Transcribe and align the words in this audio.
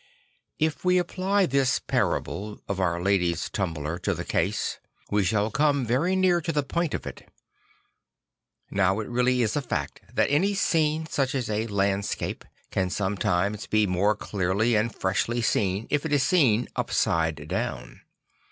If 0.57 0.83
we 0.83 0.97
apply 0.97 1.45
this 1.45 1.77
parable 1.77 2.59
of 2.67 2.79
Our 2.79 2.99
Lady's 2.99 3.51
Tumbler 3.51 3.99
to 3.99 4.15
the 4.15 4.25
case, 4.25 4.79
we 5.11 5.23
shall 5.23 5.51
come 5.51 5.85
very 5.85 6.15
near 6.15 6.41
to 6.41 6.51
the 6.51 6.63
point 6.63 6.95
of 6.95 7.05
it. 7.05 7.29
Now 8.71 8.99
it 8.99 9.07
really 9.07 9.43
is 9.43 9.55
a 9.55 9.61
fact 9.61 10.01
that 10.11 10.31
any 10.31 10.55
scene 10.55 11.05
such 11.05 11.35
as 11.35 11.51
a 11.51 11.67
landsca 11.67 12.39
pe 12.39 12.47
can 12.71 12.87
sonletimes 12.87 13.69
be 13.69 13.85
more 13.85 14.15
clearly 14.15 14.73
and 14.75 14.91
freshly 14.91 15.39
seen 15.39 15.85
if 15.91 16.03
it 16.03 16.11
is 16.13 16.23
seen 16.23 16.67
upside 16.75 17.35
do\vn. 17.35 17.99